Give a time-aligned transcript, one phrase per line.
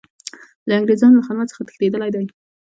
[0.67, 2.25] له انګریزانو له خدمت څخه تښتېدلی دی.